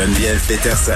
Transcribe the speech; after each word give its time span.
Geneviève 0.00 0.40
Peterson. 0.48 0.92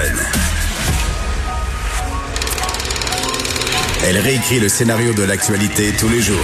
Elle 4.03 4.17
réécrit 4.17 4.59
le 4.59 4.67
scénario 4.67 5.13
de 5.13 5.21
l'actualité 5.21 5.91
tous 5.91 6.09
les 6.09 6.21
jours. 6.21 6.43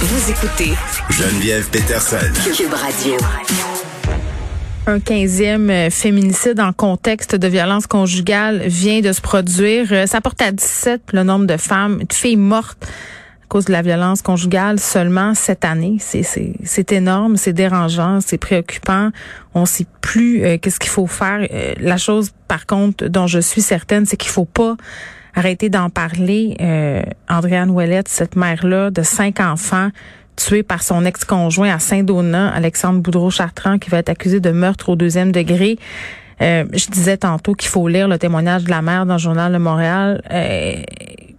Vous 0.00 0.30
écoutez 0.30 0.72
Geneviève 1.10 1.68
Peterson. 1.68 2.16
Cube 2.56 2.72
Radio. 2.72 3.16
Un 4.86 5.00
quinzième 5.00 5.68
euh, 5.68 5.90
féminicide 5.90 6.60
en 6.60 6.72
contexte 6.72 7.36
de 7.36 7.46
violence 7.46 7.86
conjugale 7.86 8.62
vient 8.66 9.02
de 9.02 9.12
se 9.12 9.20
produire. 9.20 9.88
Euh, 9.92 10.06
Ça 10.06 10.22
porte 10.22 10.40
à 10.40 10.50
17 10.50 11.02
le 11.12 11.24
nombre 11.24 11.46
de 11.46 11.58
femmes, 11.58 12.04
de 12.04 12.14
filles 12.14 12.36
mortes 12.36 12.86
de 13.62 13.72
la 13.72 13.82
violence 13.82 14.22
conjugale 14.22 14.80
seulement 14.80 15.34
cette 15.34 15.64
année. 15.64 15.98
C'est, 16.00 16.92
énorme, 16.92 17.36
c'est 17.36 17.52
dérangeant, 17.52 18.20
c'est 18.20 18.38
préoccupant. 18.38 19.10
On 19.54 19.66
sait 19.66 19.86
plus 20.00 20.44
euh, 20.44 20.58
qu'est-ce 20.58 20.80
qu'il 20.80 20.90
faut 20.90 21.06
faire. 21.06 21.46
Euh, 21.52 21.74
la 21.78 21.96
chose, 21.96 22.32
par 22.48 22.66
contre, 22.66 23.06
dont 23.06 23.26
je 23.26 23.38
suis 23.38 23.62
certaine, 23.62 24.06
c'est 24.06 24.16
qu'il 24.16 24.30
faut 24.30 24.44
pas 24.44 24.76
arrêter 25.34 25.68
d'en 25.68 25.90
parler. 25.90 26.56
Euh, 26.60 27.02
Andréane 27.28 27.70
Ouellette, 27.70 28.08
cette 28.08 28.34
mère-là 28.34 28.90
de 28.90 29.02
cinq 29.02 29.38
enfants, 29.40 29.90
tuée 30.36 30.64
par 30.64 30.82
son 30.82 31.04
ex-conjoint 31.04 31.72
à 31.72 31.78
Saint-Donat, 31.78 32.50
Alexandre 32.50 33.00
Boudreau-Chartrand, 33.00 33.78
qui 33.78 33.90
va 33.90 33.98
être 33.98 34.08
accusé 34.08 34.40
de 34.40 34.50
meurtre 34.50 34.88
au 34.88 34.96
deuxième 34.96 35.30
degré. 35.30 35.78
Euh, 36.42 36.64
je 36.72 36.90
disais 36.90 37.16
tantôt 37.16 37.54
qu'il 37.54 37.68
faut 37.68 37.86
lire 37.86 38.08
le 38.08 38.18
témoignage 38.18 38.64
de 38.64 38.70
la 38.70 38.82
mère 38.82 39.06
dans 39.06 39.14
le 39.14 39.20
journal 39.20 39.52
de 39.52 39.58
Montréal, 39.58 40.20
euh, 40.32 40.74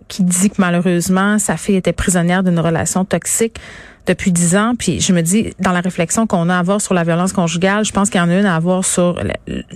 qui 0.07 0.23
dit 0.23 0.49
que 0.49 0.55
malheureusement, 0.59 1.39
sa 1.39 1.57
fille 1.57 1.75
était 1.75 1.93
prisonnière 1.93 2.43
d'une 2.43 2.59
relation 2.59 3.05
toxique 3.05 3.57
depuis 4.05 4.31
dix 4.31 4.55
ans. 4.55 4.73
Puis 4.77 4.99
je 4.99 5.13
me 5.13 5.21
dis, 5.21 5.53
dans 5.59 5.71
la 5.71 5.81
réflexion 5.81 6.27
qu'on 6.27 6.49
a 6.49 6.55
à 6.55 6.59
avoir 6.59 6.81
sur 6.81 6.93
la 6.93 7.03
violence 7.03 7.33
conjugale, 7.33 7.85
je 7.85 7.91
pense 7.91 8.09
qu'il 8.09 8.19
y 8.19 8.23
en 8.23 8.29
a 8.29 8.37
une 8.37 8.45
à 8.45 8.55
avoir 8.55 8.85
sur 8.85 9.19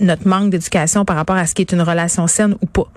notre 0.00 0.28
manque 0.28 0.50
d'éducation 0.50 1.04
par 1.04 1.16
rapport 1.16 1.36
à 1.36 1.46
ce 1.46 1.54
qui 1.54 1.62
est 1.62 1.72
une 1.72 1.82
relation 1.82 2.26
saine 2.26 2.54
ou 2.62 2.66
pas 2.66 2.88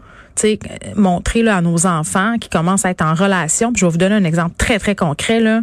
montrer 0.95 1.43
là, 1.43 1.57
à 1.57 1.61
nos 1.61 1.85
enfants 1.85 2.37
qui 2.39 2.49
commencent 2.49 2.85
à 2.85 2.89
être 2.89 3.03
en 3.03 3.13
relation. 3.13 3.71
Je 3.75 3.85
vais 3.85 3.91
vous 3.91 3.97
donner 3.97 4.15
un 4.15 4.23
exemple 4.23 4.55
très, 4.57 4.79
très 4.79 4.95
concret. 4.95 5.39
Là. 5.39 5.61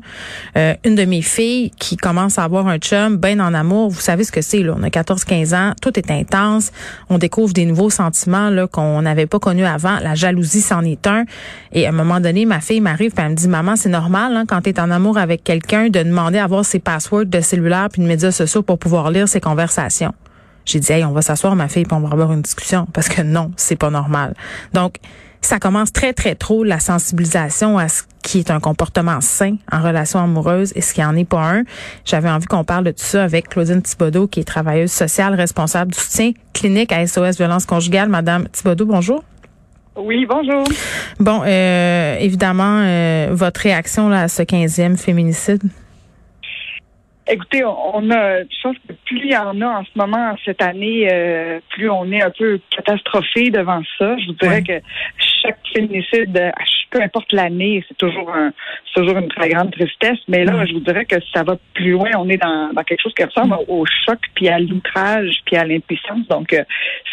Euh, 0.57 0.75
une 0.85 0.95
de 0.95 1.05
mes 1.05 1.23
filles 1.23 1.71
qui 1.79 1.97
commence 1.97 2.39
à 2.39 2.45
avoir 2.45 2.67
un 2.67 2.79
chum 2.79 3.17
bien 3.17 3.41
en 3.41 3.55
amour, 3.55 3.91
vous 3.91 4.01
savez 4.01 4.25
ce 4.25 4.33
que 4.33 4.43
c'est. 4.43 4.63
Là. 4.63 4.75
On 4.79 4.83
a 4.83 4.89
14-15 4.89 5.55
ans, 5.55 5.75
tout 5.81 5.99
est 5.99 6.11
intense. 6.11 6.73
On 7.09 7.19
découvre 7.19 7.53
des 7.53 7.65
nouveaux 7.65 7.91
sentiments 7.91 8.51
là, 8.51 8.67
qu'on 8.67 9.03
n'avait 9.03 9.27
pas 9.27 9.39
connus 9.39 9.67
avant. 9.67 9.99
La 10.01 10.15
jalousie, 10.15 10.61
c'en 10.61 10.83
est 10.85 11.07
un. 11.07 11.25
Et 11.73 11.87
à 11.87 11.91
un 11.91 11.93
moment 11.93 12.21
donné, 12.21 12.47
ma 12.47 12.61
fille 12.61 12.81
m'arrive 12.81 13.13
et 13.17 13.21
elle 13.21 13.31
me 13.31 13.35
dit, 13.35 13.49
maman, 13.49 13.77
c'est 13.77 13.89
normal 13.89 14.37
hein, 14.37 14.45
quand 14.47 14.63
tu 14.63 14.71
es 14.71 14.81
en 14.81 14.91
amour 14.91 15.19
avec 15.19 15.45
quelqu'un 15.45 15.89
de 15.89 16.03
demander 16.03 16.39
à 16.39 16.45
avoir 16.45 16.65
ses 16.65 16.79
passwords 16.79 17.27
de 17.27 17.41
cellulaire 17.41 17.89
puis 17.93 18.03
de 18.03 18.07
médias 18.07 18.33
sociaux 18.33 18.63
pour 18.63 18.79
pouvoir 18.79 19.11
lire 19.11 19.29
ses 19.29 19.41
conversations. 19.41 20.13
J'ai 20.65 20.81
dit, 20.81 20.93
hey, 20.93 21.05
on 21.05 21.13
va 21.13 21.23
s'asseoir, 21.23 21.57
ma 21.57 21.69
fille, 21.69 21.85
puis 21.85 21.97
on 21.97 22.01
va 22.01 22.11
avoir 22.11 22.33
une 22.33 22.43
discussion. 22.43 22.87
Parce 22.93 23.09
que 23.09 23.23
non, 23.23 23.51
c'est 23.57 23.77
pas 23.77 23.91
normal. 23.91 24.35
Donc, 24.73 24.97
ça 25.41 25.59
commence 25.59 25.93
très, 25.93 26.13
très 26.13 26.35
trop 26.35 26.65
la 26.65 26.81
sensibilisation 26.81 27.79
à 27.79 27.89
ce 27.89 28.03
qui 28.23 28.41
est 28.41 28.51
un 28.51 28.61
comportement 28.61 29.21
sain 29.21 29.57
en 29.73 29.83
relation 29.83 30.21
amoureuse 30.21 30.73
et 30.77 30.83
ce 30.83 30.93
qui 30.93 31.03
en 31.03 31.17
est 31.17 31.25
pas 31.25 31.43
un. 31.43 31.63
J'avais 32.05 32.29
envie 32.29 32.47
qu'on 32.47 32.65
parle 32.65 32.85
de 32.85 32.91
tout 32.91 33.05
ça 33.05 33.25
avec 33.25 33.49
Claudine 33.49 33.81
Thibodeau, 33.81 34.27
qui 34.27 34.41
est 34.41 34.45
travailleuse 34.45 34.93
sociale, 34.93 35.35
responsable 35.35 35.93
du 35.93 35.99
soutien 35.99 36.33
clinique 36.53 36.93
à 36.93 37.07
SOS 37.07 37.39
Violence 37.39 37.65
Conjugale. 37.65 38.09
Madame 38.09 38.49
Thibodeau, 38.49 38.85
bonjour. 38.85 39.25
Oui, 39.97 40.27
bonjour. 40.29 40.65
Bon, 41.19 41.43
euh, 41.45 42.17
évidemment, 42.21 42.83
euh, 42.85 43.29
votre 43.33 43.61
réaction 43.61 44.09
là, 44.09 44.23
à 44.23 44.29
ce 44.29 44.43
15e 44.43 44.97
féminicide? 44.97 45.63
Écoutez, 47.31 47.65
on 47.65 48.11
a, 48.11 48.41
je 48.43 48.63
pense 48.63 48.77
que 48.89 48.93
plus 49.07 49.21
il 49.25 49.31
y 49.31 49.37
en 49.37 49.61
a 49.61 49.67
en 49.67 49.85
ce 49.85 49.91
moment, 49.95 50.35
cette 50.45 50.61
année, 50.63 51.09
euh, 51.13 51.61
plus 51.71 51.89
on 51.89 52.11
est 52.11 52.23
un 52.23 52.31
peu 52.31 52.59
catastrophé 52.71 53.51
devant 53.51 53.81
ça. 53.99 54.17
Je 54.19 54.27
vous 54.27 54.33
dirais 54.35 54.63
que 54.63 54.81
chaque 55.43 55.59
féminicide, 55.73 56.37
euh, 56.37 56.51
peu 56.91 57.01
importe 57.01 57.33
l'année, 57.33 57.85
c'est 57.89 57.97
toujours 57.97 58.31
un, 58.35 58.53
c'est 58.87 59.01
toujours 59.01 59.19
une 59.19 59.29
très 59.29 59.49
grande 59.49 59.71
tristesse. 59.71 60.19
Mais 60.29 60.45
là, 60.45 60.65
je 60.67 60.73
vous 60.75 60.81
dirais 60.81 61.05
que 61.05 61.17
ça 61.33 61.45
va 61.45 61.57
plus 61.75 61.93
loin. 61.93 62.11
On 62.19 62.29
est 62.29 62.37
dans, 62.37 62.73
dans 62.73 62.83
quelque 62.83 63.01
chose 63.03 63.15
qui 63.17 63.25
ressemble 63.25 63.57
au 63.69 63.85
choc, 64.07 64.19
puis 64.35 64.49
à 64.49 64.59
l'outrage, 64.59 65.33
puis 65.47 65.57
à 65.57 65.65
l'impuissance. 65.65 66.27
Donc, 66.29 66.53
euh, 66.53 66.65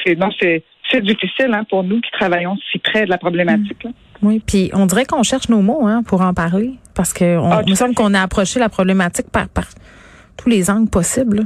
c'est 0.04 0.16
non, 0.18 0.30
c'est 0.42 0.64
c'est 0.90 1.04
difficile 1.04 1.52
hein, 1.54 1.66
pour 1.70 1.84
nous 1.84 2.00
qui 2.00 2.10
travaillons 2.12 2.56
si 2.72 2.80
près 2.80 3.04
de 3.06 3.10
la 3.10 3.18
problématique. 3.18 3.84
là. 3.84 3.90
Oui, 4.22 4.42
puis 4.46 4.72
on 4.74 4.86
dirait 4.86 5.06
qu'on 5.06 5.22
cherche 5.22 5.50
nos 5.50 5.62
mots 5.62 5.86
hein, 5.86 6.02
pour 6.08 6.22
en 6.22 6.34
parler, 6.34 6.72
parce 6.96 7.14
que 7.14 7.38
on, 7.38 7.52
Ah, 7.52 7.62
me 7.68 7.76
semble 7.76 7.94
qu'on 7.94 8.14
a 8.14 8.22
approché 8.22 8.60
la 8.60 8.70
problématique 8.70 9.30
par, 9.32 9.50
par 9.50 9.66
tous 10.38 10.50
les 10.50 10.70
angles 10.70 10.90
possibles. 10.90 11.38
là. 11.38 11.44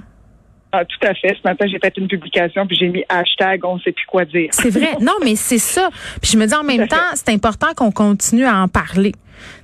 Ah, 0.73 0.85
tout 0.85 1.05
à 1.05 1.13
fait. 1.13 1.35
Ce 1.35 1.45
matin, 1.45 1.65
j'ai 1.67 1.79
fait 1.79 1.93
une 1.97 2.07
publication, 2.07 2.65
puis 2.65 2.77
j'ai 2.79 2.87
mis 2.87 3.03
hashtag 3.09 3.65
on 3.65 3.77
sait 3.79 3.91
plus 3.91 4.05
quoi 4.05 4.23
dire. 4.23 4.49
C'est 4.51 4.69
vrai. 4.69 4.95
Non, 5.01 5.13
mais 5.23 5.35
c'est 5.35 5.57
ça. 5.57 5.89
Puis 6.21 6.31
je 6.31 6.37
me 6.37 6.45
dis 6.45 6.53
en 6.53 6.63
même 6.63 6.87
temps, 6.87 6.97
c'est 7.13 7.29
important 7.29 7.67
qu'on 7.75 7.91
continue 7.91 8.45
à 8.45 8.55
en 8.57 8.67
parler. 8.67 9.11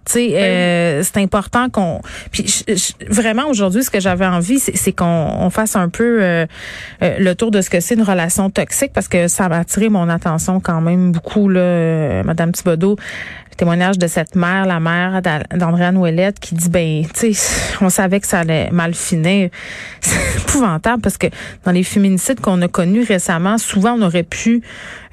Tu 0.06 0.14
sais, 0.14 0.30
euh, 0.36 1.04
c'est 1.04 1.18
important 1.22 1.70
qu'on. 1.70 2.02
Puis 2.32 2.46
je- 2.68 2.76
je- 2.76 3.14
vraiment 3.14 3.48
aujourd'hui, 3.50 3.84
ce 3.84 3.90
que 3.90 4.00
j'avais 4.00 4.26
envie, 4.26 4.60
c'est 4.60 4.76
c'est 4.78 4.94
qu'on 4.94 5.06
on 5.40 5.50
fasse 5.50 5.76
un 5.76 5.90
peu 5.90 6.24
euh, 6.24 6.46
euh, 7.04 7.18
le 7.20 7.36
tour 7.36 7.52
de 7.52 7.60
ce 7.62 7.70
que 7.70 7.80
c'est 7.82 7.96
une 7.96 8.04
relation 8.04 8.50
toxique, 8.50 8.92
parce 8.94 9.08
que 9.08 9.28
ça 9.28 9.46
a 9.46 9.60
attiré 9.60 9.90
mon 9.90 10.08
attention 10.10 10.60
quand 10.62 10.80
même 10.82 11.12
beaucoup 11.12 11.50
là, 11.50 11.60
euh, 11.60 12.24
Madame 12.24 12.52
Thibodeau. 12.54 12.96
Le 13.52 13.56
témoignage 13.58 13.98
de 13.98 14.06
cette 14.06 14.36
mère, 14.36 14.68
la 14.68 14.80
mère 14.80 15.22
d'A- 15.24 15.44
d'Andréane 15.58 15.98
Ouellette, 15.98 16.40
qui 16.40 16.54
dit 16.54 16.70
ben, 16.70 17.04
tu 17.14 17.34
sais, 17.34 17.76
on 17.82 17.90
savait 17.90 18.20
que 18.20 18.28
ça 18.28 18.40
allait 18.42 18.70
mal 18.72 18.94
finir. 18.94 19.50
C'est 20.02 20.38
épouvantable 20.42 21.02
parce 21.02 21.18
que 21.18 21.28
dans 21.66 21.72
les 21.72 21.84
féminicides 21.84 22.40
qu'on 22.40 22.62
a 22.62 22.68
connus 22.68 23.04
récemment, 23.04 23.58
souvent 23.58 23.94
on 23.98 24.04
aurait 24.04 24.22
pu 24.24 24.62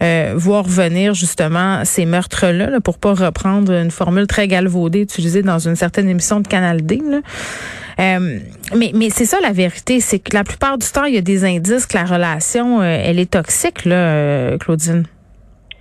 euh, 0.02 0.34
voir 0.36 0.64
venir 0.64 1.14
justement 1.14 1.84
ces 1.84 2.06
meurtres-là, 2.06 2.70
là, 2.70 2.80
pour 2.80 2.98
pas 2.98 3.14
reprendre 3.14 3.72
une 3.72 3.90
formule 3.90 4.26
très 4.26 4.48
galvaudée 4.48 5.02
utilisée 5.02 5.42
dans 5.42 5.58
une 5.58 5.76
certaine 5.76 6.08
émission 6.08 6.40
de 6.40 6.48
Canal 6.48 6.82
D. 6.82 7.00
Euh, 8.00 8.38
mais 8.76 8.90
mais 8.94 9.10
c'est 9.10 9.24
ça 9.24 9.38
la 9.40 9.52
vérité, 9.52 10.00
c'est 10.00 10.18
que 10.18 10.34
la 10.34 10.42
plupart 10.42 10.78
du 10.78 10.86
temps, 10.86 11.04
il 11.04 11.14
y 11.14 11.18
a 11.18 11.22
des 11.22 11.44
indices 11.44 11.86
que 11.86 11.96
la 11.96 12.04
relation, 12.04 12.80
euh, 12.80 13.02
elle 13.04 13.18
est 13.18 13.30
toxique, 13.32 13.84
là, 13.84 14.58
Claudine. 14.58 15.04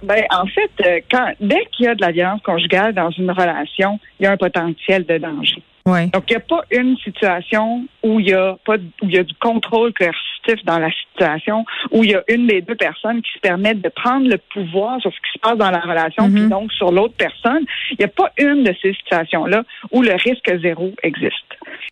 Ben, 0.03 0.23
en 0.31 0.45
fait, 0.45 1.03
quand, 1.09 1.33
dès 1.39 1.65
qu'il 1.71 1.85
y 1.85 1.87
a 1.87 1.95
de 1.95 2.01
la 2.01 2.11
violence 2.11 2.41
conjugale 2.41 2.93
dans 2.93 3.09
une 3.11 3.31
relation, 3.31 3.99
il 4.19 4.23
y 4.23 4.27
a 4.27 4.31
un 4.31 4.37
potentiel 4.37 5.05
de 5.05 5.17
danger. 5.17 5.63
Ouais. 5.85 6.07
Donc, 6.07 6.23
il 6.29 6.33
n'y 6.33 6.37
a 6.37 6.39
pas 6.39 6.61
une 6.71 6.95
situation 6.97 7.85
où 8.03 8.19
il 8.19 8.29
y 8.29 8.33
a 8.33 8.55
pas 8.65 8.75
où 8.77 9.05
il 9.07 9.13
y 9.13 9.17
a 9.17 9.23
du 9.23 9.33
contrôle 9.35 9.91
coercitif 9.93 10.63
dans 10.65 10.79
la 10.79 10.89
situation, 10.91 11.65
où 11.91 12.03
il 12.03 12.11
y 12.11 12.15
a 12.15 12.23
une 12.29 12.47
des 12.47 12.61
deux 12.61 12.75
personnes 12.75 13.21
qui 13.21 13.31
se 13.33 13.39
permettent 13.39 13.81
de 13.81 13.89
prendre 13.89 14.27
le 14.29 14.37
pouvoir 14.37 15.01
sur 15.01 15.11
ce 15.11 15.17
qui 15.17 15.31
se 15.33 15.39
passe 15.39 15.57
dans 15.57 15.71
la 15.71 15.79
relation, 15.79 16.27
Mhm. 16.27 16.33
puis 16.33 16.47
donc 16.47 16.71
sur 16.73 16.91
l'autre 16.91 17.15
personne. 17.17 17.65
Il 17.91 17.97
n'y 17.99 18.05
a 18.05 18.09
pas 18.09 18.31
une 18.37 18.63
de 18.63 18.73
ces 18.81 18.93
situations-là 18.93 19.63
où 19.91 20.01
le 20.01 20.13
risque 20.13 20.49
zéro 20.61 20.91
existe. 21.03 21.35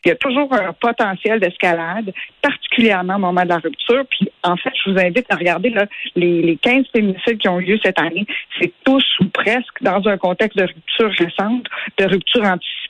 Il 0.05 0.09
y 0.09 0.11
a 0.11 0.15
toujours 0.15 0.51
un 0.53 0.73
potentiel 0.73 1.39
d'escalade, 1.39 2.13
particulièrement 2.41 3.15
au 3.15 3.19
moment 3.19 3.43
de 3.43 3.49
la 3.49 3.57
rupture. 3.57 4.03
Puis, 4.09 4.29
en 4.43 4.55
fait, 4.57 4.71
je 4.83 4.91
vous 4.91 4.99
invite 4.99 5.25
à 5.29 5.35
regarder 5.35 5.69
là, 5.69 5.85
les, 6.15 6.41
les 6.41 6.57
15 6.57 6.85
féminicides 6.93 7.37
qui 7.37 7.47
ont 7.49 7.59
eu 7.59 7.65
lieu 7.65 7.79
cette 7.83 7.99
année. 7.99 8.25
C'est 8.59 8.71
tous 8.83 9.03
ou 9.19 9.25
presque 9.25 9.81
dans 9.81 10.05
un 10.07 10.17
contexte 10.17 10.57
de 10.57 10.63
rupture 10.63 11.11
récente, 11.17 11.65
de 11.97 12.05
rupture 12.05 12.43
anticipée. 12.43 12.80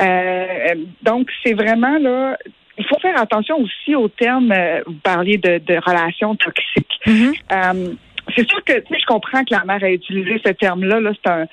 Euh, 0.00 0.74
donc, 1.02 1.28
c'est 1.44 1.54
vraiment 1.54 1.98
là. 1.98 2.36
Il 2.78 2.86
faut 2.86 2.98
faire 3.00 3.20
attention 3.20 3.58
aussi 3.58 3.94
au 3.94 4.08
terme, 4.08 4.50
euh, 4.50 4.80
vous 4.86 4.94
parliez 5.02 5.36
de, 5.36 5.58
de 5.58 5.74
relations 5.74 6.34
toxiques. 6.36 6.98
Mhm. 7.06 7.32
Euh, 7.52 7.94
c'est 8.36 8.48
sûr 8.48 8.62
que 8.64 8.72
tu 8.80 8.94
sais, 8.94 9.00
je 9.00 9.06
comprends 9.06 9.44
que 9.44 9.52
la 9.54 9.64
mère 9.64 9.82
a 9.82 9.90
utilisé 9.90 10.40
ce 10.44 10.52
terme-là. 10.52 11.00
Là, 11.00 11.10
c'est 11.14 11.30
un, 11.30 11.46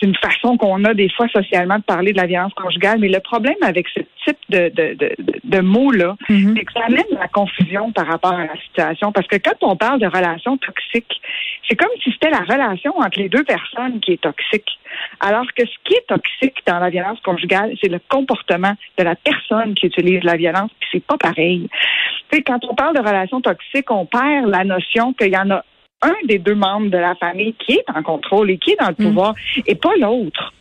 c'est 0.00 0.06
une 0.06 0.16
façon 0.16 0.56
qu'on 0.56 0.82
a 0.84 0.94
des 0.94 1.08
fois 1.10 1.28
socialement 1.28 1.76
de 1.78 1.82
parler 1.82 2.12
de 2.12 2.16
la 2.18 2.26
violence 2.26 2.54
conjugale. 2.54 2.98
Mais 2.98 3.08
le 3.08 3.20
problème 3.20 3.56
avec 3.62 3.86
ce 3.88 4.00
type 4.24 4.38
de, 4.48 4.70
de, 4.74 4.94
de, 4.94 5.14
de- 5.44 5.60
mots-là, 5.60 6.16
Mhm. 6.28 6.54
c'est 6.56 6.64
que 6.64 6.72
ça 6.72 6.84
amène 6.86 7.04
la 7.12 7.28
confusion 7.28 7.92
par 7.92 8.06
rapport 8.06 8.32
à 8.32 8.46
la 8.46 8.56
situation. 8.66 9.12
Parce 9.12 9.26
que 9.26 9.36
quand 9.36 9.56
on 9.62 9.76
parle 9.76 10.00
de 10.00 10.06
relations 10.06 10.56
toxiques, 10.56 11.20
c'est 11.68 11.76
comme 11.76 11.88
si 12.02 12.10
c'était 12.12 12.30
la 12.30 12.40
relation 12.40 12.96
entre 12.98 13.18
les 13.18 13.28
deux 13.28 13.44
personnes 13.44 14.00
qui 14.00 14.12
est 14.12 14.20
toxique. 14.20 14.68
Alors 15.20 15.46
que 15.56 15.64
ce 15.66 15.74
qui 15.84 15.94
est 15.94 16.06
toxique 16.08 16.56
dans 16.66 16.78
la 16.78 16.90
violence 16.90 17.20
conjugale, 17.20 17.72
c'est 17.80 17.88
le 17.90 18.00
comportement 18.08 18.74
de 18.98 19.04
la 19.04 19.14
personne 19.16 19.74
qui 19.74 19.86
utilise 19.86 20.22
la 20.24 20.36
violence, 20.36 20.70
puis 20.78 20.88
c'est 20.92 21.04
pas 21.04 21.16
pareil. 21.18 21.68
Quand 22.46 22.64
on 22.68 22.74
parle 22.74 22.94
de 22.96 23.00
relations 23.00 23.40
toxiques, 23.40 23.90
on 23.90 24.06
perd 24.06 24.48
la 24.48 24.64
notion 24.64 25.12
qu'il 25.12 25.32
y 25.32 25.36
en 25.36 25.50
a 25.50 25.64
un 26.04 26.14
des 26.26 26.38
deux 26.38 26.54
membres 26.54 26.90
de 26.90 26.98
la 26.98 27.14
famille 27.16 27.54
qui 27.54 27.72
est 27.72 27.84
en 27.94 28.02
contrôle 28.02 28.50
et 28.50 28.58
qui 28.58 28.72
est 28.72 28.80
dans 28.80 28.88
le 28.88 28.94
Mm. 28.98 29.06
pouvoir, 29.08 29.34
et 29.66 29.74
pas 29.74 29.94
l'autre. 29.98 30.52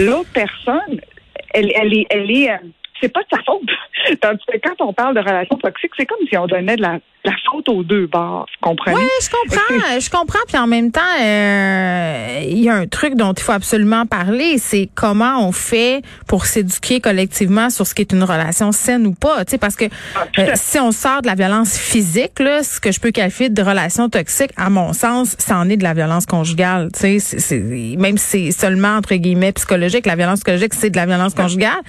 L'autre 0.00 0.30
personne, 0.32 1.00
elle, 1.54 1.72
elle 1.74 1.94
est, 1.94 2.06
elle 2.10 2.30
est, 2.30 2.50
euh, 2.50 2.56
c'est 3.00 3.12
pas 3.12 3.20
de 3.22 3.28
sa 3.30 3.42
faute. 3.42 3.70
Tandis 4.20 4.44
que 4.50 4.58
quand 4.58 4.84
on 4.84 4.92
parle 4.92 5.14
de 5.14 5.20
relations 5.20 5.56
toxiques, 5.56 5.92
c'est 5.96 6.06
comme 6.06 6.26
si 6.28 6.36
on 6.36 6.46
donnait 6.46 6.76
de 6.76 6.82
la, 6.82 6.98
la 7.26 7.36
faute 7.50 7.68
aux 7.68 7.82
deux 7.82 8.06
bords, 8.06 8.46
vous 8.60 8.68
comprenez? 8.68 8.96
Oui, 8.96 9.02
je 9.20 9.28
comprends, 9.28 10.00
je 10.00 10.10
comprends. 10.10 10.38
Puis 10.46 10.56
en 10.56 10.66
même 10.66 10.90
temps, 10.92 11.00
euh, 11.20 12.40
il 12.42 12.58
y 12.58 12.68
a 12.68 12.74
un 12.74 12.86
truc 12.86 13.14
dont 13.14 13.32
il 13.32 13.42
faut 13.42 13.52
absolument 13.52 14.06
parler, 14.06 14.58
c'est 14.58 14.88
comment 14.94 15.46
on 15.46 15.52
fait 15.52 16.02
pour 16.26 16.46
s'éduquer 16.46 17.00
collectivement 17.00 17.68
sur 17.70 17.86
ce 17.86 17.94
qui 17.94 18.02
est 18.02 18.12
une 18.12 18.22
relation 18.22 18.72
saine 18.72 19.06
ou 19.06 19.12
pas. 19.12 19.44
Tu 19.44 19.52
sais, 19.52 19.58
parce 19.58 19.76
que 19.76 19.86
Ah, 20.14 20.26
euh, 20.38 20.52
si 20.54 20.78
on 20.78 20.92
sort 20.92 21.22
de 21.22 21.26
la 21.26 21.34
violence 21.34 21.76
physique, 21.76 22.38
là, 22.38 22.62
ce 22.62 22.80
que 22.80 22.92
je 22.92 23.00
peux 23.00 23.10
qualifier 23.10 23.48
de 23.48 23.62
relation 23.62 24.08
toxique, 24.08 24.52
à 24.56 24.70
mon 24.70 24.92
sens, 24.92 25.34
ça 25.38 25.56
en 25.58 25.68
est 25.68 25.76
de 25.76 25.82
la 25.84 25.94
violence 25.94 26.26
conjugale. 26.26 26.90
Tu 26.98 27.20
sais, 27.20 27.58
même 27.98 28.18
si 28.18 28.26
c'est 28.52 28.66
seulement 28.66 28.96
entre 28.96 29.14
guillemets 29.14 29.52
psychologique, 29.52 30.06
la 30.06 30.16
violence 30.16 30.40
psychologique, 30.40 30.74
c'est 30.74 30.90
de 30.90 30.96
la 30.96 31.06
violence 31.06 31.34
conjugale. 31.34 31.80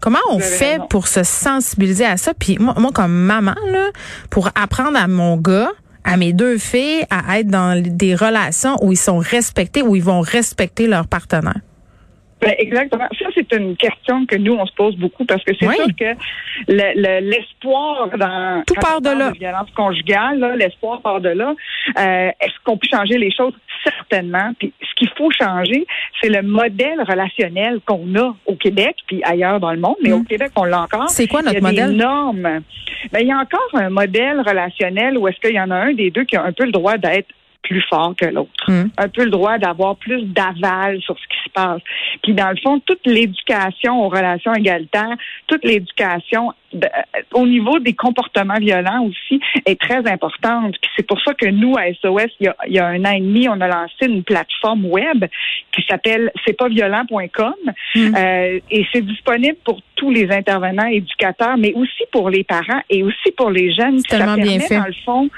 Comment 0.00 0.18
on 0.30 0.38
fait 0.38 0.72
raison. 0.74 0.86
pour 0.88 1.08
se 1.08 1.22
sensibiliser 1.22 2.04
à 2.04 2.16
ça? 2.16 2.32
Puis 2.34 2.56
moi, 2.58 2.74
moi 2.78 2.90
comme 2.92 3.12
maman, 3.12 3.54
là, 3.70 3.88
pour 4.30 4.50
apprendre 4.54 4.85
à 4.94 5.08
mon 5.08 5.36
gars 5.36 5.72
à 6.06 6.16
mes 6.16 6.32
deux 6.32 6.56
filles 6.56 7.04
à 7.10 7.40
être 7.40 7.48
dans 7.48 7.82
des 7.84 8.14
relations 8.14 8.76
où 8.80 8.92
ils 8.92 8.96
sont 8.96 9.18
respectés, 9.18 9.82
où 9.82 9.96
ils 9.96 10.04
vont 10.04 10.20
respecter 10.20 10.86
leur 10.86 11.08
partenaire. 11.08 11.60
Ben, 12.40 12.54
exactement. 12.58 13.08
Ça, 13.18 13.26
c'est 13.34 13.50
une 13.54 13.76
question 13.76 14.26
que 14.26 14.36
nous, 14.36 14.52
on 14.54 14.66
se 14.66 14.74
pose 14.74 14.94
beaucoup 14.96 15.24
parce 15.24 15.42
que 15.42 15.52
c'est 15.58 15.66
Oui. 15.66 15.74
sûr 15.76 15.86
que 15.98 16.14
le- 16.68 16.92
le- 16.94 17.30
l'espoir 17.30 18.08
dans 18.16 18.62
Tout 18.66 18.74
part 18.74 19.00
de 19.00 19.08
là. 19.08 19.30
violence 19.30 19.70
conjugale, 19.74 20.54
l'espoir 20.58 21.00
part 21.00 21.20
de 21.22 21.30
là. 21.30 21.54
Euh, 21.98 22.30
Est-ce 22.40 22.52
qu'on 22.64 22.76
peut 22.76 22.88
changer 22.92 23.16
les 23.16 23.30
choses? 23.34 23.54
Certainement. 23.84 24.52
Puis 24.58 24.72
ce 24.82 24.94
qu'il 24.96 25.08
faut 25.16 25.30
changer, 25.30 25.86
c'est 26.20 26.28
le 26.28 26.42
modèle 26.42 27.00
relationnel 27.08 27.80
qu'on 27.86 28.14
a 28.16 28.34
au 28.44 28.54
Québec, 28.56 28.96
puis 29.06 29.22
ailleurs 29.24 29.58
dans 29.60 29.72
le 29.72 29.78
monde, 29.80 29.96
mais 30.02 30.10
Mm. 30.10 30.20
au 30.20 30.22
Québec, 30.24 30.50
on 30.56 30.64
l'a 30.64 30.82
encore. 30.82 31.08
C'est 31.08 31.26
quoi 31.28 31.40
notre 31.40 31.52
il 31.56 31.62
y 31.62 31.66
a 31.66 31.70
modèle? 31.70 31.90
Des 31.92 31.96
normes. 31.96 32.60
Ben, 33.12 33.20
il 33.20 33.28
y 33.28 33.32
a 33.32 33.38
encore 33.38 33.68
un 33.74 33.88
modèle 33.90 34.40
relationnel 34.40 35.16
où 35.16 35.26
est-ce 35.28 35.38
qu'il 35.40 35.54
y 35.56 35.60
en 35.60 35.70
a 35.70 35.76
un 35.76 35.92
des 35.94 36.10
deux 36.10 36.24
qui 36.24 36.36
a 36.36 36.42
un 36.44 36.52
peu 36.52 36.64
le 36.64 36.72
droit 36.72 36.98
d'être 36.98 37.28
plus 37.68 37.82
fort 37.88 38.14
que 38.16 38.26
l'autre 38.26 38.66
Mm. 38.68 38.90
un 38.98 39.08
peu 39.08 39.24
le 39.24 39.30
droit 39.30 39.58
d'avoir 39.58 39.96
plus 39.96 40.22
d'aval 40.24 41.00
sur 41.00 41.16
ce 41.18 41.26
qui 41.28 41.38
se 41.44 41.50
passe. 41.50 41.80
Puis 42.22 42.34
dans 42.34 42.50
le 42.50 42.56
fond, 42.56 42.80
toute 42.80 43.06
l'éducation 43.06 44.04
aux 44.04 44.08
relations 44.08 44.54
égalitaires, 44.54 45.16
toute 45.46 45.64
l'éducation 45.64 46.52
de- 46.76 46.86
euh, 46.86 47.22
au 47.34 47.46
niveau 47.46 47.78
des 47.78 47.92
comportements 47.94 48.58
violents 48.60 49.04
aussi 49.04 49.40
est 49.66 49.80
très 49.80 50.06
importante. 50.10 50.74
Puis 50.80 50.90
c'est 50.96 51.06
pour 51.06 51.20
ça 51.22 51.34
que 51.34 51.46
nous, 51.46 51.76
à 51.76 51.86
SOS, 51.92 52.30
il 52.40 52.46
y 52.46 52.48
a, 52.48 52.56
il 52.66 52.72
y 52.74 52.78
a 52.78 52.86
un 52.86 53.04
an 53.04 53.12
et 53.12 53.20
demi, 53.20 53.48
on 53.48 53.60
a 53.60 53.68
lancé 53.68 54.06
une 54.06 54.22
plateforme 54.22 54.86
web 54.86 55.24
qui 55.72 55.82
s'appelle 55.88 56.30
c'est 56.46 56.56
pas 56.56 56.68
violent.com 56.68 57.54
Mm. 57.94 58.14
euh, 58.16 58.60
et 58.70 58.86
c'est 58.92 59.04
disponible 59.04 59.56
pour 59.64 59.80
tous 59.96 60.10
les 60.10 60.30
intervenants 60.30 60.86
éducateurs, 60.86 61.56
mais 61.56 61.72
aussi 61.74 62.04
pour 62.12 62.28
les 62.30 62.44
parents 62.44 62.82
et 62.90 63.02
aussi 63.02 63.30
pour 63.36 63.50
les 63.50 63.72
jeunes. 63.74 64.00
Ça 64.08 64.18
bien 64.18 64.36
permet, 64.36 64.58
fait. 64.60 64.76
dans 64.76 64.84
le 64.86 64.92
fond, 65.04 65.30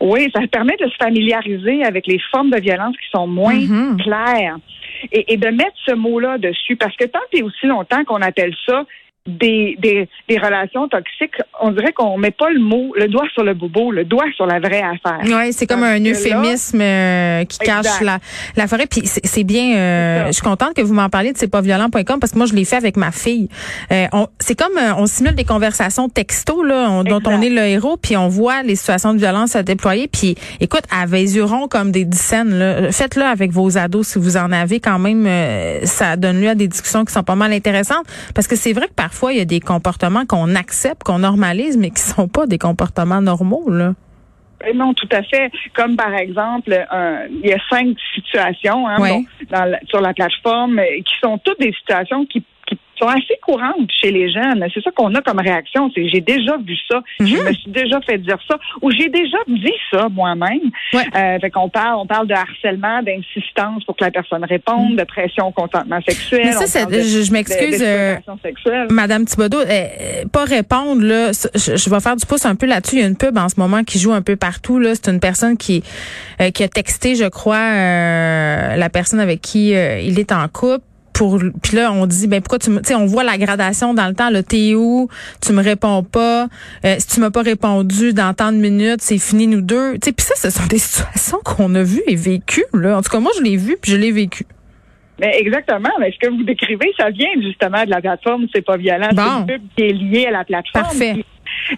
oui, 0.00 0.30
ça 0.34 0.40
permet 0.50 0.76
de 0.78 0.88
se 0.88 0.96
familiariser 0.96 1.84
avec 1.84 2.06
les 2.06 2.18
formes 2.30 2.50
de 2.50 2.60
violence 2.60 2.96
qui 2.96 3.08
sont 3.14 3.26
moins 3.26 3.54
Mhm. 3.54 3.96
claires 3.98 4.56
et, 5.10 5.32
et 5.32 5.36
de 5.36 5.48
mettre 5.48 5.76
ce 5.86 5.94
mot-là 5.94 6.38
dessus. 6.38 6.76
Parce 6.76 6.94
que 6.96 7.04
tant 7.04 7.20
et 7.32 7.42
aussi 7.42 7.66
longtemps 7.66 8.04
qu'on 8.04 8.20
appelle 8.22 8.54
ça 8.66 8.84
des, 9.26 9.76
des, 9.80 10.08
des 10.28 10.36
relations 10.38 10.88
toxiques, 10.88 11.36
on 11.60 11.70
dirait 11.70 11.92
qu'on 11.92 12.18
met 12.18 12.32
pas 12.32 12.50
le 12.50 12.58
mot, 12.58 12.92
le 12.96 13.06
doigt 13.06 13.26
sur 13.32 13.44
le 13.44 13.54
bobo, 13.54 13.92
le 13.92 14.04
doigt 14.04 14.24
sur 14.34 14.46
la 14.46 14.58
vraie 14.58 14.82
affaire. 14.82 15.20
Oui, 15.24 15.52
c'est 15.52 15.66
comme 15.66 15.84
un 15.84 15.98
là- 16.00 16.10
euphémisme 16.10 16.80
euh, 16.80 17.44
qui 17.44 17.58
cache 17.58 18.00
la, 18.00 18.18
la 18.56 18.66
forêt. 18.66 18.86
Puis 18.90 19.02
c'est 19.04 19.44
bien, 19.44 19.76
euh, 19.76 20.26
je 20.26 20.32
suis 20.32 20.42
contente 20.42 20.74
que 20.74 20.82
vous 20.82 20.92
m'en 20.94 21.08
parliez 21.08 21.32
de 21.32 21.38
c'est 21.38 21.46
pas 21.50 21.60
violent.com 21.60 22.18
parce 22.20 22.32
que 22.32 22.38
moi 22.38 22.46
je 22.46 22.54
l'ai 22.54 22.64
fait 22.64 22.74
avec 22.76 22.96
ma 22.96 23.12
fille. 23.12 23.48
Euh, 23.92 24.06
c'est 24.40 24.58
comme 24.58 24.76
euh, 24.76 24.94
on 24.96 25.06
simule 25.06 25.36
des 25.36 25.44
conversations 25.44 26.08
texto 26.08 26.64
là, 26.64 26.88
on- 26.90 27.04
dont 27.04 27.20
on 27.26 27.40
est 27.42 27.50
le 27.50 27.62
héros, 27.62 27.96
puis 27.96 28.16
on 28.16 28.26
voit 28.28 28.62
les 28.64 28.74
situations 28.74 29.12
de 29.14 29.18
violence 29.18 29.52
se 29.52 29.58
déployer. 29.58 30.08
Puis 30.08 30.34
écoute, 30.60 30.82
à 30.90 31.06
Vésuron 31.06 31.68
comme 31.68 31.92
des 31.92 32.04
dizaines, 32.04 32.90
faites-le 32.90 33.22
avec 33.22 33.52
vos 33.52 33.78
ados 33.78 34.08
si 34.08 34.18
vous 34.18 34.36
en 34.36 34.50
avez 34.50 34.80
quand 34.80 34.98
même. 34.98 35.26
euh, 35.28 35.80
ça 35.84 36.16
donne 36.16 36.40
lieu 36.40 36.48
à 36.48 36.54
des 36.56 36.66
discussions 36.66 37.04
qui 37.04 37.12
sont 37.12 37.22
pas 37.22 37.36
mal 37.36 37.52
intéressantes 37.52 38.04
parce 38.34 38.48
que 38.48 38.56
c'est 38.56 38.72
vrai 38.72 38.88
que 38.88 38.94
parfois 38.94 39.11
il 39.32 39.38
y 39.38 39.40
a 39.40 39.44
des 39.44 39.60
comportements 39.60 40.24
qu'on 40.26 40.54
accepte, 40.54 41.02
qu'on 41.04 41.18
normalise, 41.18 41.76
mais 41.76 41.90
qui 41.90 42.00
sont 42.00 42.28
pas 42.28 42.46
des 42.46 42.58
comportements 42.58 43.20
normaux 43.20 43.68
là. 43.70 43.94
Eh 44.64 44.74
Non, 44.74 44.94
tout 44.94 45.08
à 45.10 45.22
fait. 45.24 45.50
Comme 45.74 45.96
par 45.96 46.14
exemple, 46.14 46.72
un- 46.90 47.26
il 47.42 47.48
y 47.50 47.52
a 47.52 47.58
cinq 47.68 47.96
situations 48.14 48.86
hein, 48.86 49.00
Ouais. 49.00 49.10
bon, 49.10 49.24
dans 49.50 49.64
la- 49.64 49.80
sur 49.88 50.00
la 50.00 50.14
plateforme 50.14 50.80
qui 51.04 51.14
sont 51.20 51.36
toutes 51.38 51.58
des 51.60 51.72
situations 51.72 52.24
qui, 52.26 52.40
qui 52.40 52.46
sont 53.02 53.08
assez 53.08 53.36
courantes 53.42 53.90
chez 54.00 54.10
les 54.12 54.30
jeunes. 54.32 54.64
C'est 54.72 54.82
ça 54.82 54.90
qu'on 54.92 55.14
a 55.14 55.20
comme 55.22 55.40
réaction. 55.40 55.90
C'est 55.94 56.08
j'ai 56.08 56.20
déjà 56.20 56.56
vu 56.58 56.76
ça, 56.90 57.00
je 57.20 57.24
Mhm. 57.36 57.44
me 57.48 57.52
suis 57.52 57.70
déjà 57.70 58.00
fait 58.02 58.18
dire 58.18 58.38
ça, 58.48 58.56
ou 58.80 58.90
j'ai 58.90 59.08
déjà 59.08 59.38
dit 59.48 59.72
ça 59.90 60.08
moi-même. 60.10 60.70
Ouais. 60.92 61.02
Euh, 61.16 61.38
fait 61.40 61.50
qu'on 61.50 61.68
parle, 61.68 61.96
on 62.00 62.06
parle 62.06 62.26
de 62.28 62.34
harcèlement, 62.34 63.02
d'insistance 63.02 63.84
pour 63.84 63.96
que 63.96 64.04
la 64.04 64.10
personne 64.10 64.44
réponde, 64.44 64.96
de 64.96 65.04
pression 65.04 65.48
au 65.48 65.52
consentement 65.52 66.00
sexuel. 66.06 66.40
Mhm. 66.46 66.54
Mais 66.60 66.66
ça, 66.66 66.80
parle 66.80 66.92
de- 66.92 67.00
je, 67.00 67.22
je 67.22 67.32
m'excuse. 67.32 67.82
euh. 67.82 68.16
Madame 68.90 69.24
Thibodeau, 69.24 69.58
euh, 69.60 70.24
pas 70.32 70.44
répondre 70.44 71.02
là, 71.02 71.30
je, 71.32 71.76
je 71.76 71.90
vais 71.90 72.00
faire 72.00 72.16
du 72.16 72.26
pouce 72.26 72.46
un 72.46 72.54
peu 72.54 72.66
là-dessus. 72.66 72.96
Il 72.96 73.00
y 73.00 73.04
a 73.04 73.08
une 73.08 73.16
pub 73.16 73.36
en 73.38 73.48
ce 73.48 73.58
moment 73.58 73.82
qui 73.84 73.98
joue 73.98 74.12
un 74.12 74.22
peu 74.22 74.36
partout 74.36 74.78
là. 74.78 74.94
C'est 74.94 75.08
une 75.10 75.20
personne 75.20 75.56
qui 75.56 75.82
euh, 76.40 76.50
qui 76.50 76.62
a 76.62 76.68
texté, 76.68 77.14
je 77.14 77.24
crois, 77.28 77.56
euh, 77.56 78.76
la 78.76 78.88
personne 78.90 79.20
avec 79.20 79.40
qui 79.40 79.70
il 79.70 80.18
est 80.18 80.32
en 80.32 80.46
couple. 80.48 80.84
Pour 81.12 81.38
puis 81.62 81.76
là 81.76 81.92
on 81.92 82.06
dit 82.06 82.26
ben 82.26 82.40
pourquoi 82.40 82.58
tu 82.58 82.70
me 82.70 82.80
tu 82.80 82.88
sais 82.88 82.94
on 82.94 83.06
voit 83.06 83.22
la 83.24 83.36
gradation 83.38 83.94
dans 83.94 84.08
le 84.08 84.14
temps 84.14 84.30
là 84.30 84.42
t'es 84.42 84.74
où? 84.74 85.08
Tu 85.44 85.52
me 85.52 85.62
réponds 85.62 86.02
pas 86.02 86.48
Euh, 86.84 86.96
si 86.98 87.06
tu 87.06 87.20
m'as 87.20 87.30
pas 87.30 87.42
répondu 87.42 88.12
dans 88.12 88.32
tant 88.34 88.50
de 88.52 88.56
minutes 88.58 89.00
c'est 89.02 89.18
fini 89.18 89.46
nous 89.46 89.60
deux 89.60 89.94
tu 89.94 90.06
sais 90.06 90.12
puis 90.12 90.24
ça 90.26 90.34
ce 90.36 90.50
sont 90.50 90.66
des 90.66 90.78
situations 90.88 91.38
qu'on 91.44 91.74
a 91.74 91.82
vues 91.82 92.02
et 92.06 92.16
vécues 92.16 92.64
là 92.72 92.96
en 92.98 93.02
tout 93.02 93.10
cas 93.10 93.20
moi 93.20 93.32
je 93.36 93.42
l'ai 93.42 93.56
vu 93.56 93.76
puis 93.80 93.92
je 93.92 93.96
l'ai 93.96 94.12
vécu 94.12 94.44
Mais 95.20 95.38
exactement. 95.38 95.90
Mais 96.00 96.10
ce 96.10 96.18
que 96.18 96.32
vous 96.34 96.42
décrivez, 96.42 96.90
ça 96.98 97.10
vient 97.10 97.28
justement 97.40 97.84
de 97.84 97.90
la 97.90 98.00
plateforme. 98.00 98.46
C'est 98.52 98.64
pas 98.64 98.76
violent. 98.76 99.10
Bon. 99.14 99.46
C'est 99.46 99.54
pub 99.54 99.62
qui 99.76 99.84
est 99.84 99.92
liée 99.92 100.26
à 100.26 100.30
la 100.32 100.44
plateforme. 100.44 100.84
Parfait. 100.86 101.24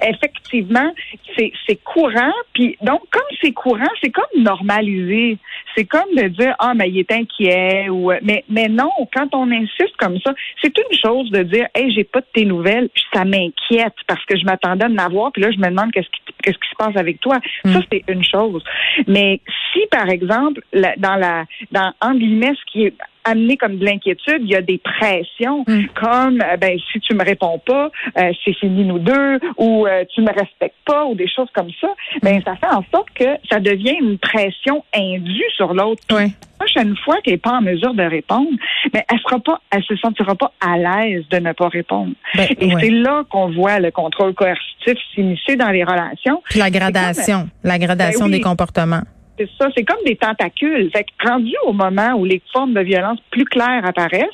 Effectivement, 0.02 0.92
c'est 1.36 1.52
c'est 1.66 1.76
courant. 1.82 2.32
Puis 2.52 2.76
donc, 2.82 3.00
comme 3.10 3.22
c'est 3.40 3.52
courant, 3.52 3.90
c'est 4.02 4.10
comme 4.10 4.42
normalisé. 4.42 5.38
C'est 5.76 5.84
comme 5.84 6.14
de 6.16 6.28
dire 6.28 6.54
ah 6.58 6.72
mais 6.74 6.88
il 6.88 6.98
est 6.98 7.12
inquiet 7.12 7.88
ou 7.88 8.12
mais 8.22 8.44
mais 8.48 8.68
non. 8.68 8.90
Quand 9.14 9.34
on 9.34 9.50
insiste 9.50 9.96
comme 9.98 10.18
ça, 10.20 10.32
c'est 10.62 10.72
une 10.78 10.98
chose 10.98 11.30
de 11.30 11.42
dire 11.42 11.66
hey 11.74 11.92
j'ai 11.92 12.04
pas 12.04 12.20
de 12.20 12.26
tes 12.32 12.44
nouvelles, 12.44 12.88
ça 13.12 13.24
m'inquiète 13.24 13.94
parce 14.06 14.24
que 14.26 14.36
je 14.38 14.44
m'attendais 14.44 14.84
à 14.84 14.88
en 14.88 14.98
avoir. 14.98 15.32
Puis 15.32 15.42
là 15.42 15.50
je 15.50 15.58
me 15.58 15.68
demande 15.68 15.90
qu'est-ce 15.92 16.08
qui 16.08 16.20
qu'est-ce 16.42 16.58
qui 16.58 16.70
se 16.70 16.76
passe 16.76 16.96
avec 16.96 17.20
toi. 17.20 17.38
Ça 17.64 17.80
c'est 17.90 18.04
une 18.08 18.24
chose. 18.24 18.62
Mais 19.06 19.40
si 19.72 19.80
par 19.90 20.08
exemple 20.08 20.60
la- 20.72 20.94
dans 20.96 21.16
la 21.16 21.44
dans 21.72 21.92
en 22.00 22.14
guillemets 22.14 22.54
ce 22.54 22.72
qui 22.72 22.84
est 22.86 22.94
amené 23.24 23.56
comme 23.56 23.76
de 23.78 23.84
l'inquiétude, 23.84 24.40
il 24.42 24.50
y 24.50 24.56
a 24.56 24.62
des 24.62 24.78
pressions 24.78 25.64
Mm. 25.66 25.86
comme 25.94 26.40
euh, 26.42 26.56
ben 26.56 26.78
si 26.92 27.00
tu 27.00 27.14
me 27.14 27.24
réponds 27.24 27.58
pas, 27.64 27.90
euh, 28.18 28.32
c'est 28.44 28.52
fini 28.54 28.84
nous 28.84 28.98
deux 28.98 29.38
ou 29.56 29.86
euh, 29.86 30.04
tu 30.14 30.20
me 30.20 30.28
respectes 30.32 30.76
pas 30.84 31.04
ou 31.06 31.14
des 31.14 31.28
choses 31.28 31.48
comme 31.54 31.70
ça. 31.80 31.88
Ben 32.22 32.42
ça 32.44 32.56
fait 32.56 32.66
en 32.74 32.84
sorte 32.92 33.08
que 33.14 33.24
ça 33.50 33.60
devient 33.60 33.96
une 34.00 34.18
pression 34.18 34.84
indue 34.94 35.44
sur 35.56 35.72
l'autre. 35.74 36.02
Ouais. 36.10 36.28
La 36.60 36.66
prochaine 36.66 36.96
fois 37.04 37.16
qu'elle 37.22 37.34
n'est 37.34 37.38
pas 37.38 37.52
en 37.52 37.60
mesure 37.62 37.94
de 37.94 38.02
répondre, 38.02 38.48
ben 38.92 39.02
elle 39.10 39.18
sera 39.20 39.38
pas, 39.38 39.60
elle 39.70 39.82
se 39.84 39.96
sentira 39.96 40.34
pas 40.34 40.52
à 40.60 40.76
l'aise 40.78 41.24
de 41.30 41.38
ne 41.38 41.52
pas 41.52 41.68
répondre. 41.68 42.12
Ben, 42.34 42.46
Et 42.60 42.74
ouais. 42.74 42.80
c'est 42.82 42.90
là 42.90 43.22
qu'on 43.28 43.50
voit 43.50 43.78
le 43.80 43.90
contrôle 43.90 44.34
coercitif 44.34 44.94
s'initier 45.14 45.56
dans 45.56 45.70
les 45.70 45.84
relations. 45.84 46.42
Puis 46.48 46.58
la 46.58 46.70
gradation 46.70 47.48
la 47.62 47.78
gradation 47.78 48.26
Ben 48.26 48.32
oui. 48.32 48.38
des 48.38 48.40
comportements 48.40 49.02
C'est 49.38 49.48
ça, 49.58 49.68
c'est 49.76 49.84
comme 49.84 49.98
des 50.06 50.16
tentacules. 50.16 50.90
Fait 50.92 51.04
que 51.04 51.28
rendu 51.28 51.52
au 51.66 51.72
moment 51.72 52.12
où 52.14 52.24
les 52.24 52.40
formes 52.52 52.74
de 52.74 52.80
violence 52.80 53.18
plus 53.30 53.44
claires 53.44 53.84
apparaissent, 53.84 54.28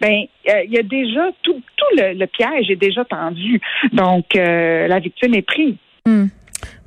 ben 0.00 0.22
euh, 0.48 0.62
il 0.66 0.72
y 0.72 0.78
a 0.78 0.82
déjà 0.82 1.30
tout, 1.42 1.60
tout 1.76 1.96
le, 1.96 2.14
le 2.14 2.26
piège 2.26 2.70
est 2.70 2.76
déjà 2.76 3.04
tendu. 3.04 3.60
Donc 3.92 4.26
euh, 4.36 4.86
la 4.86 5.00
victime 5.00 5.34
est 5.34 5.42
prise. 5.42 5.74
Hmm. 6.06 6.26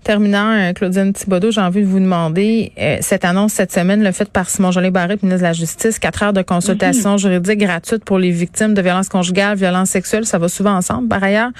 Terminant, 0.04 0.52
euh, 0.52 0.74
Claudine 0.74 1.14
Thibodeau, 1.14 1.52
j'ai 1.52 1.62
envie 1.62 1.80
de 1.80 1.86
vous 1.86 2.00
demander, 2.00 2.74
euh, 2.78 2.98
cette 3.00 3.24
annonce 3.24 3.54
cette 3.54 3.72
semaine, 3.72 4.04
le 4.04 4.12
fait 4.12 4.30
par 4.30 4.50
Simon 4.50 4.72
Jolin 4.72 4.92
Barrette, 4.92 5.24
ministre 5.24 5.44
de 5.44 5.48
la 5.48 5.54
Justice, 5.54 5.98
quatre 5.98 6.24
heures 6.24 6.34
de 6.34 6.42
consultation 6.42 7.16
juridique 7.18 7.60
gratuite 7.60 8.04
pour 8.04 8.20
les 8.20 8.32
victimes 8.32 8.74
de 8.74 8.82
violences 8.82 9.08
conjugales, 9.08 9.58
violences 9.58 9.92
sexuelles, 9.92 10.26
ça 10.26 10.40
va 10.40 10.50
souvent 10.50 10.76
ensemble. 10.76 11.08
Par 11.08 11.24
ailleurs, 11.24 11.52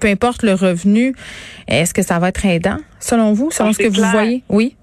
peu 0.00 0.08
importe 0.08 0.42
le 0.42 0.54
revenu, 0.54 1.14
est-ce 1.68 1.92
que 1.92 2.00
ça 2.00 2.18
va 2.18 2.28
être 2.28 2.46
aidant, 2.46 2.78
selon 2.98 3.34
vous, 3.34 3.50
selon 3.50 3.70
Ah, 3.70 3.72
ce 3.74 3.78
que 3.78 3.88
vous 3.88 4.10
voyez? 4.10 4.42
Oui. 4.48 4.74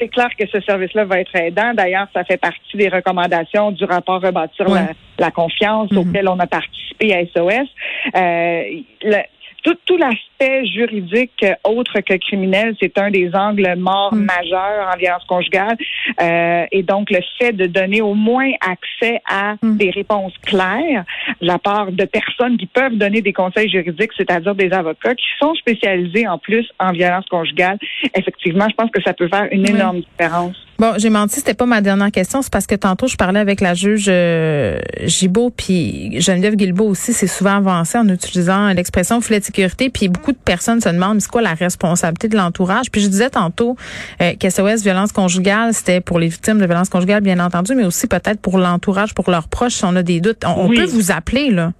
C'est 0.00 0.08
clair 0.08 0.28
que 0.38 0.46
ce 0.48 0.60
service-là 0.60 1.04
va 1.04 1.20
être 1.20 1.34
aidant. 1.36 1.72
D'ailleurs, 1.74 2.08
ça 2.12 2.24
fait 2.24 2.36
partie 2.36 2.76
des 2.76 2.88
recommandations 2.88 3.70
du 3.70 3.84
rapport 3.84 4.20
Rebâtir 4.20 4.68
la, 4.68 4.88
la 5.18 5.30
confiance 5.30 5.90
Mhm. 5.92 5.98
auquel 5.98 6.28
on 6.28 6.38
a 6.40 6.46
participé 6.46 7.14
à 7.14 7.20
SOS. 7.20 7.68
Euh, 8.14 8.62
le- 9.02 9.22
tout, 9.64 9.74
tout 9.86 9.96
l'aspect 9.96 10.64
juridique 10.66 11.42
euh, 11.42 11.54
autre 11.64 11.98
que 12.00 12.14
criminel, 12.14 12.76
c'est 12.80 12.96
un 12.98 13.10
des 13.10 13.30
angles 13.34 13.74
morts 13.76 14.14
Mm. 14.14 14.26
majeurs 14.26 14.90
en 14.94 14.96
violence 14.96 15.24
conjugale. 15.24 15.76
Euh, 16.22 16.66
et 16.70 16.82
donc, 16.82 17.10
le 17.10 17.18
fait 17.38 17.52
de 17.52 17.66
donner 17.66 18.00
au 18.02 18.14
moins 18.14 18.50
accès 18.60 19.20
à 19.28 19.54
Mm. 19.62 19.76
des 19.78 19.90
réponses 19.90 20.34
claires 20.44 21.04
de 21.40 21.46
la 21.46 21.58
part 21.58 21.90
de 21.90 22.04
personnes 22.04 22.56
qui 22.58 22.66
peuvent 22.66 22.94
donner 22.96 23.20
des 23.22 23.32
conseils 23.32 23.68
juridiques, 23.70 24.12
c'est-à-dire 24.16 24.54
des 24.54 24.70
avocats 24.72 25.14
qui 25.14 25.26
sont 25.40 25.54
spécialisés 25.54 26.28
en 26.28 26.38
plus 26.38 26.66
en 26.78 26.92
violence 26.92 27.26
conjugale, 27.26 27.78
effectivement, 28.14 28.66
je 28.68 28.74
pense 28.74 28.90
que 28.90 29.02
ça 29.02 29.12
peut 29.14 29.28
faire 29.28 29.48
une 29.50 29.62
Oui. 29.62 29.70
énorme 29.70 30.00
différence. 30.00 30.56
Bon, 30.78 30.94
j'ai 30.96 31.10
menti, 31.10 31.36
c'était 31.36 31.54
pas 31.54 31.66
ma 31.66 31.80
dernière 31.80 32.10
question, 32.10 32.42
c'est 32.42 32.52
parce 32.52 32.66
que 32.66 32.74
tantôt 32.74 33.06
je 33.06 33.16
parlais 33.16 33.38
avec 33.38 33.60
la 33.60 33.74
juge 33.74 34.06
euh, 34.08 34.78
Gibault 35.04 35.50
puis 35.50 36.20
Geneviève 36.20 36.56
Guilbeault 36.56 36.88
aussi, 36.88 37.12
c'est 37.12 37.28
souvent 37.28 37.56
avancé 37.56 37.96
en 37.96 38.08
utilisant 38.08 38.68
l'expression 38.70 39.20
filet 39.20 39.38
de 39.38 39.44
sécurité, 39.44 39.88
puis 39.88 40.08
beaucoup 40.08 40.32
de 40.32 40.38
personnes 40.38 40.80
se 40.80 40.88
demandent 40.88 41.14
mais 41.14 41.20
c'est 41.20 41.30
quoi 41.30 41.42
la 41.42 41.54
responsabilité 41.54 42.28
de 42.28 42.36
l'entourage? 42.36 42.90
Puis 42.90 43.02
je 43.02 43.08
disais 43.08 43.30
tantôt 43.30 43.76
euh, 44.20 44.32
qu'SOS 44.38 44.82
violence 44.82 45.12
conjugale, 45.12 45.74
c'était 45.74 46.00
pour 46.00 46.18
les 46.18 46.28
victimes 46.28 46.58
de 46.58 46.66
violence 46.66 46.88
conjugale 46.88 47.22
bien 47.22 47.38
entendu, 47.38 47.76
mais 47.76 47.84
aussi 47.84 48.08
peut-être 48.08 48.40
pour 48.40 48.58
l'entourage, 48.58 49.14
pour 49.14 49.30
leurs 49.30 49.46
proches 49.46 49.74
si 49.74 49.84
on 49.84 49.94
a 49.94 50.02
des 50.02 50.20
doutes. 50.20 50.44
On, 50.44 50.68
peut 50.68 50.86
vous 50.86 51.12
appeler 51.12 51.50
là. 51.50 51.72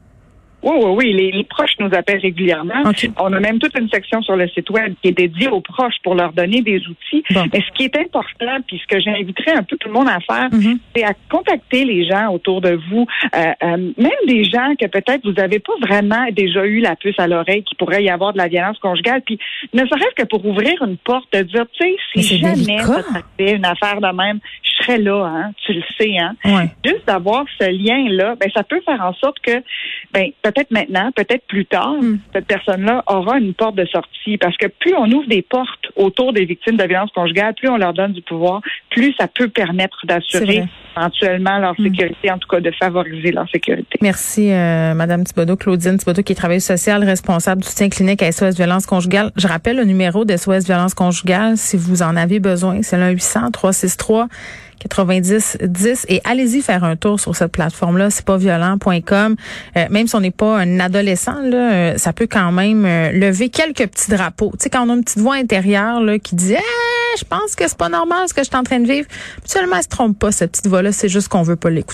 Oui, 0.64 0.72
oui, 0.82 0.90
oui. 0.96 1.12
Les, 1.12 1.30
les 1.32 1.44
proches 1.44 1.74
nous 1.78 1.90
appellent 1.92 2.20
régulièrement. 2.20 2.82
On 3.20 3.32
a 3.32 3.40
même 3.40 3.58
toute 3.58 3.78
une 3.78 3.88
section 3.88 4.22
sur 4.22 4.34
le 4.36 4.48
site 4.48 4.70
web 4.70 4.94
qui 5.02 5.08
est 5.08 5.12
dédiée 5.12 5.48
aux 5.48 5.60
proches 5.60 5.96
pour 6.02 6.14
leur 6.14 6.32
donner 6.32 6.62
des 6.62 6.78
outils. 6.88 7.22
Bon. 7.30 7.44
Mais 7.52 7.60
ce 7.60 7.70
qui 7.76 7.84
est 7.84 7.96
important, 7.96 8.56
puis 8.66 8.80
ce 8.82 8.86
que 8.86 9.00
j'inviterais 9.00 9.52
un 9.52 9.62
peu 9.62 9.76
tout 9.76 9.88
le 9.88 9.94
monde 9.94 10.08
à 10.08 10.18
faire, 10.20 10.48
Mhm. 10.52 10.78
c'est 10.96 11.04
à 11.04 11.12
contacter 11.30 11.84
les 11.84 12.06
gens 12.08 12.32
autour 12.32 12.60
de 12.60 12.78
vous, 12.90 13.06
euh, 13.34 13.38
euh, 13.62 13.76
même 13.98 14.10
des 14.26 14.44
gens 14.44 14.74
que 14.80 14.86
peut-être 14.86 15.20
vous 15.24 15.32
n'avez 15.32 15.58
pas 15.58 15.74
vraiment 15.80 16.26
déjà 16.32 16.64
eu 16.64 16.80
la 16.80 16.96
puce 16.96 17.18
à 17.18 17.26
l'oreille, 17.26 17.62
qui 17.62 17.74
pourrait 17.74 18.02
y 18.02 18.10
avoir 18.10 18.32
de 18.32 18.38
la 18.38 18.48
violence 18.48 18.78
conjugale, 18.78 19.22
puis 19.24 19.38
ne 19.72 19.80
serait-ce 19.86 20.22
que 20.22 20.26
pour 20.28 20.44
ouvrir 20.46 20.82
une 20.82 20.96
porte, 20.96 21.30
de 21.32 21.42
dire, 21.42 21.64
tu 21.72 21.84
sais, 21.84 22.22
si 22.22 22.38
jamais 22.38 22.78
ça 22.78 23.02
une 23.38 23.64
affaire 23.64 24.00
de 24.00 24.16
même, 24.16 24.38
je 24.62 24.82
serais 24.84 24.98
là, 24.98 25.24
hein, 25.24 25.50
tu 25.64 25.72
le 25.72 25.82
sais, 25.98 26.16
hein 26.18 26.34
Ouais. 26.44 26.68
juste 26.84 27.06
d'avoir 27.06 27.44
ce 27.60 27.68
lien-là, 27.70 28.34
ben, 28.40 28.50
ça 28.54 28.62
peut 28.62 28.80
faire 28.84 29.00
en 29.02 29.12
sorte 29.14 29.38
que, 29.40 29.62
ben, 30.12 30.30
peut-être 30.54 30.70
maintenant, 30.70 31.10
peut-être 31.12 31.46
plus 31.46 31.66
tard, 31.66 31.94
Mm. 32.00 32.18
cette 32.32 32.46
personne-là 32.46 33.02
aura 33.06 33.38
une 33.38 33.54
porte 33.54 33.74
de 33.76 33.84
sortie. 33.86 34.38
Parce 34.38 34.56
que 34.56 34.66
plus 34.66 34.94
on 34.96 35.10
ouvre 35.10 35.28
des 35.28 35.42
portes 35.42 35.86
autour 35.96 36.32
des 36.32 36.44
victimes 36.44 36.76
de 36.76 36.84
violences 36.84 37.10
conjugales, 37.12 37.54
plus 37.54 37.68
on 37.68 37.76
leur 37.76 37.92
donne 37.92 38.12
du 38.12 38.22
pouvoir, 38.22 38.60
plus 38.90 39.12
ça 39.18 39.26
peut 39.28 39.48
permettre 39.48 40.06
d'assurer 40.06 40.64
éventuellement 40.96 41.58
leur 41.58 41.74
Mm. 41.78 41.84
sécurité, 41.84 42.30
en 42.30 42.38
tout 42.38 42.48
cas 42.48 42.60
de 42.60 42.70
favoriser 42.70 43.32
leur 43.32 43.48
sécurité. 43.50 43.98
Merci, 44.00 44.50
euh, 44.52 44.94
Madame 44.94 45.24
Thibodeau, 45.24 45.56
Claudine 45.56 45.96
Thibodeau, 45.98 46.22
qui 46.22 46.32
est 46.32 46.36
travailleuse 46.36 46.64
sociale, 46.64 47.02
responsable 47.04 47.62
du 47.62 47.68
soutien 47.68 47.88
clinique 47.88 48.22
à 48.22 48.26
SOS 48.30 48.56
Violence 48.56 48.86
Conjugale. 48.86 49.30
Je 49.36 49.46
rappelle 49.48 49.76
le 49.76 49.84
numéro 49.84 50.24
de 50.24 50.36
SOS 50.36 50.64
Violence 50.66 50.94
Conjugale 50.94 51.56
si 51.56 51.76
vous 51.76 52.02
en 52.02 52.16
avez 52.16 52.38
besoin. 52.40 52.80
C'est 52.82 52.96
le 52.98 53.10
800 53.10 53.50
363 53.50 54.28
90 54.80 55.58
10 55.62 56.06
et 56.10 56.20
allez-y 56.24 56.60
faire 56.60 56.84
un 56.84 56.96
tour 56.96 57.18
sur 57.18 57.34
cette 57.34 57.52
plateforme-là, 57.52 58.10
c'est 58.10 58.24
pas 58.24 58.36
violent.com. 58.36 59.36
Euh, 59.76 59.84
même 59.90 60.06
si 60.06 60.14
on 60.14 60.20
n'est 60.20 60.30
pas 60.30 60.43
un 60.44 60.80
adolescent, 60.80 61.40
là, 61.42 61.72
euh, 61.72 61.98
ça 61.98 62.12
peut 62.12 62.26
quand 62.30 62.52
même 62.52 62.84
euh, 62.84 63.12
lever 63.12 63.48
quelques 63.48 63.86
petits 63.86 64.10
drapeaux. 64.10 64.50
Tu 64.52 64.64
sais, 64.64 64.70
quand 64.70 64.86
on 64.86 64.90
a 64.90 64.94
une 64.94 65.04
petite 65.04 65.18
voix 65.18 65.34
intérieure 65.34 66.00
là, 66.00 66.18
qui 66.18 66.34
dit 66.34 66.54
Eh, 66.54 67.18
je 67.18 67.24
pense 67.24 67.54
que 67.54 67.66
c'est 67.66 67.78
pas 67.78 67.88
normal 67.88 68.28
ce 68.28 68.34
que 68.34 68.42
je 68.42 68.48
suis 68.48 68.56
en 68.56 68.62
train 68.62 68.80
de 68.80 68.86
vivre. 68.86 69.06
Seulement, 69.44 69.76
elle 69.76 69.82
se 69.82 69.88
trompe 69.88 70.18
pas, 70.18 70.32
cette 70.32 70.52
petite 70.52 70.66
voix-là, 70.66 70.92
c'est 70.92 71.08
juste 71.08 71.28
qu'on 71.28 71.42
veut 71.42 71.56
pas 71.56 71.70
l'écouter. 71.70 71.92